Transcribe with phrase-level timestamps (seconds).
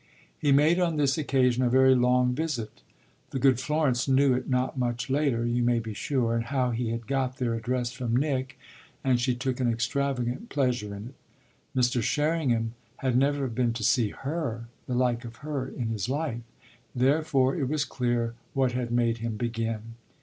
[0.39, 2.81] He made on this occasion a very long visit.
[3.29, 6.89] The good Florence knew it not much later, you may be sure and how he
[6.89, 8.57] had got their address from Nick
[9.03, 11.15] and she took an extravagant pleasure in it.
[11.79, 12.01] Mr.
[12.01, 16.41] Sherringham had never been to see her the like of her in his life:
[16.95, 19.93] therefore it was clear what had made him begin.